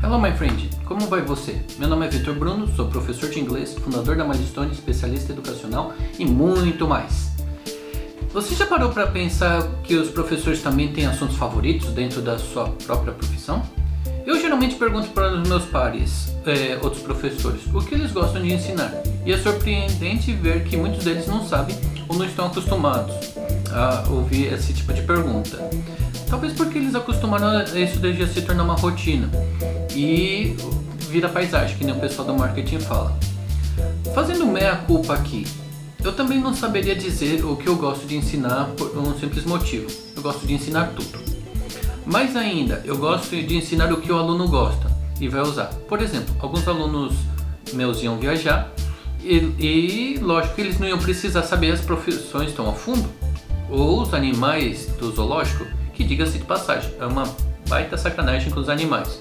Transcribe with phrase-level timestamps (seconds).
[0.00, 0.70] Hello, my friend.
[0.84, 1.60] Como vai você?
[1.76, 6.24] Meu nome é Vitor Bruno, sou professor de inglês, fundador da Milestone, especialista educacional e
[6.24, 7.32] muito mais.
[8.32, 12.68] Você já parou para pensar que os professores também têm assuntos favoritos dentro da sua
[12.86, 13.60] própria profissão?
[14.24, 18.54] Eu geralmente pergunto para os meus pares, é, outros professores, o que eles gostam de
[18.54, 18.94] ensinar.
[19.26, 21.76] E é surpreendente ver que muitos deles não sabem
[22.06, 23.16] ou não estão acostumados
[23.72, 25.58] a ouvir esse tipo de pergunta.
[26.30, 29.28] Talvez porque eles acostumaram a isso desde se tornar uma rotina
[29.94, 30.56] e
[31.08, 33.18] vira paisagem, que nem o pessoal do marketing fala.
[34.14, 35.46] Fazendo meia culpa aqui,
[36.02, 39.86] eu também não saberia dizer o que eu gosto de ensinar por um simples motivo.
[40.16, 41.18] Eu gosto de ensinar tudo.
[42.06, 44.90] Mais ainda, eu gosto de ensinar o que o aluno gosta
[45.20, 45.66] e vai usar.
[45.88, 47.14] Por exemplo, alguns alunos
[47.72, 48.72] meus iam viajar
[49.22, 53.08] e, e lógico que eles não iam precisar saber as profissões tão a fundo
[53.68, 57.24] ou os animais do zoológico, que diga-se de passagem, é uma
[57.68, 59.20] baita sacanagem com os animais.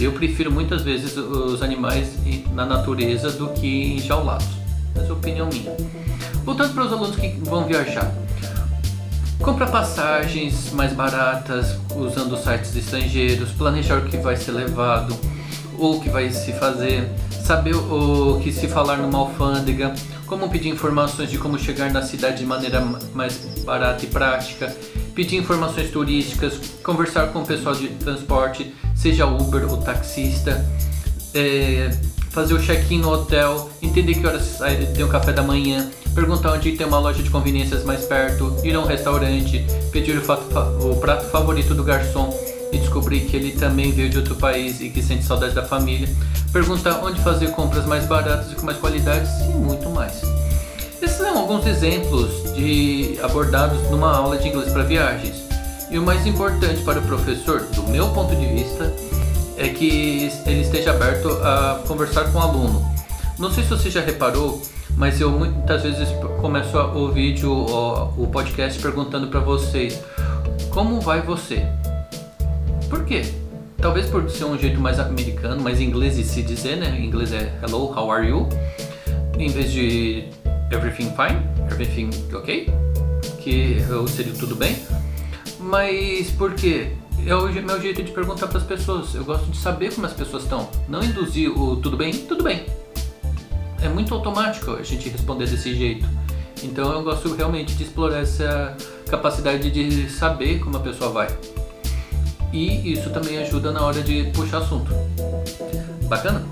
[0.00, 2.16] Eu prefiro muitas vezes os animais
[2.54, 4.48] na natureza do que enjaulados.
[4.96, 5.76] Essa é opinião minha.
[6.42, 8.10] Voltando para os alunos que vão viajar.
[9.40, 15.14] Compra passagens mais baratas usando sites estrangeiros, planejar o que vai ser levado
[15.78, 17.06] ou o que vai se fazer,
[17.44, 19.94] saber o que se falar numa alfândega,
[20.26, 22.80] como pedir informações de como chegar na cidade de maneira
[23.14, 24.74] mais barata e prática,
[25.14, 30.64] pedir informações turísticas, conversar com o pessoal de transporte, seja Uber ou taxista,
[31.34, 31.90] é,
[32.30, 34.58] fazer o check-in no hotel, entender que horas
[34.94, 38.74] tem o café da manhã, perguntar onde tem uma loja de conveniências mais perto, ir
[38.74, 42.32] a um restaurante, pedir o, o prato favorito do garçom
[42.72, 46.08] e descobrir que ele também veio de outro país e que sente saudade da família,
[46.52, 50.22] perguntar onde fazer compras mais baratas e com mais qualidades e muito mais.
[51.00, 55.36] Esses são alguns exemplos de abordados numa aula de inglês para viagens.
[55.90, 58.92] E o mais importante para o professor, do meu ponto de vista,
[59.56, 62.84] é que ele esteja aberto a conversar com o aluno.
[63.38, 64.62] Não sei se você já reparou,
[64.96, 66.08] mas eu muitas vezes
[66.40, 69.98] começo o vídeo, o podcast perguntando para vocês
[70.70, 71.66] como vai você?
[72.90, 73.22] Por quê?
[73.78, 76.98] Talvez por ser um jeito mais americano, mais inglês de se dizer, né?
[76.98, 78.46] Em inglês é hello, how are you?
[79.38, 80.24] Em vez de
[80.70, 81.40] everything fine,
[81.70, 82.68] everything ok,
[83.38, 84.76] que seria tudo bem.
[85.58, 86.92] Mas por quê?
[87.24, 89.14] É o meu jeito de perguntar para as pessoas.
[89.14, 90.68] Eu gosto de saber como as pessoas estão.
[90.88, 92.66] Não induzir o tudo bem, tudo bem.
[93.80, 96.06] É muito automático a gente responder desse jeito.
[96.62, 98.76] Então eu gosto realmente de explorar essa
[99.08, 101.28] capacidade de saber como a pessoa vai.
[102.52, 104.92] E isso também ajuda na hora de puxar assunto.
[106.08, 106.42] Bacana?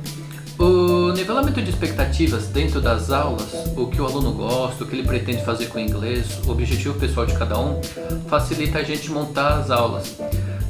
[0.59, 5.07] O nivelamento de expectativas dentro das aulas, o que o aluno gosta, o que ele
[5.07, 7.81] pretende fazer com o inglês, o objetivo pessoal de cada um,
[8.29, 10.17] facilita a gente montar as aulas.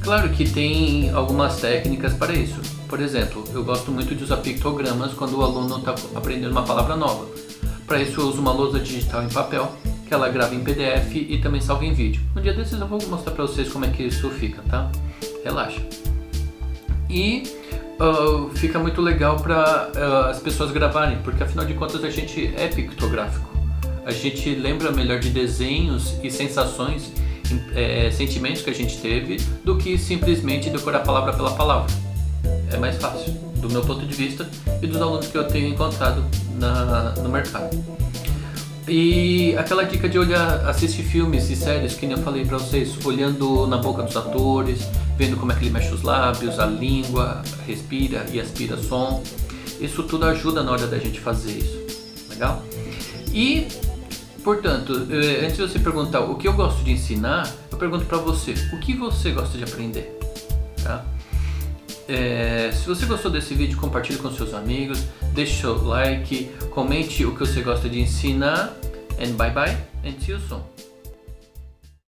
[0.03, 2.61] Claro que tem algumas técnicas para isso.
[2.87, 6.95] Por exemplo, eu gosto muito de usar pictogramas quando o aluno está aprendendo uma palavra
[6.95, 7.27] nova.
[7.87, 9.73] Para isso eu uso uma lousa digital em papel,
[10.07, 12.21] que ela grava em PDF e também salva em vídeo.
[12.37, 14.91] Um dia desses eu vou mostrar para vocês como é que isso fica, tá?
[15.45, 15.81] Relaxa.
[17.09, 17.45] E
[17.99, 22.53] uh, fica muito legal para uh, as pessoas gravarem, porque afinal de contas a gente
[22.57, 23.49] é pictográfico.
[24.05, 27.13] A gente lembra melhor de desenhos e sensações
[27.75, 31.93] é, sentimentos que a gente teve do que simplesmente decorar palavra pela palavra.
[32.73, 34.49] É mais fácil, do meu ponto de vista
[34.83, 36.25] e dos alunos que eu tenho encontrado
[36.59, 37.77] na, no mercado.
[38.89, 43.05] E aquela dica de olhar, assistir filmes e séries, que nem eu falei pra vocês,
[43.05, 47.43] olhando na boca dos atores, vendo como é que ele mexe os lábios, a língua,
[47.67, 49.23] respira e aspira som.
[49.81, 51.79] Isso tudo ajuda na hora da gente fazer isso.
[52.31, 52.63] Legal?
[53.33, 53.69] E
[54.43, 58.17] Portanto, eh, antes de você perguntar o que eu gosto de ensinar, eu pergunto para
[58.17, 60.19] você, o que você gosta de aprender?
[60.83, 61.05] Tá?
[62.09, 65.01] É, se você gostou desse vídeo, compartilhe com seus amigos,
[65.39, 68.75] deixe seu like, comente o que você gosta de ensinar,
[69.21, 69.71] and bye bye,
[70.05, 70.61] and see you soon.